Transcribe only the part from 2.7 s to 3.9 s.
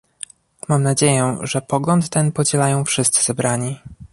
wszyscy zebrani